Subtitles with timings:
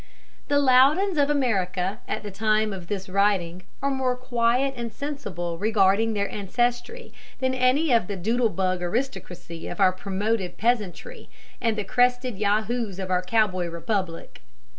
[0.47, 5.59] The Loudons of America at the time of this writing are more quiet and sensible
[5.59, 11.29] regarding their ancestry than any of the doodle bug aristocracy of our promoted peasantry
[11.61, 14.41] and the crested Yahoos of our cowboy republic.